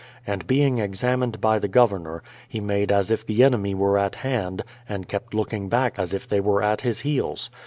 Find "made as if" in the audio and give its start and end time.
2.59-3.23